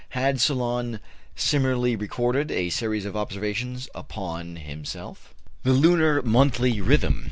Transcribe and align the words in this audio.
Had 0.17 0.41
Solon 0.41 0.99
similarly 1.35 1.95
recorded 1.95 2.49
a 2.49 2.71
series 2.71 3.05
of 3.05 3.15
observations 3.15 3.87
upon 3.93 4.55
himself? 4.55 5.35
THE 5.61 5.73
LUNAR 5.73 6.23
MONTHLY 6.23 6.81
RHYTHM. 6.81 7.19